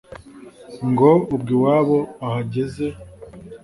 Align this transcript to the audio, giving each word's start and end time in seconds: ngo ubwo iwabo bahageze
ngo 0.89 1.11
ubwo 1.35 1.51
iwabo 1.55 1.99
bahageze 2.19 2.87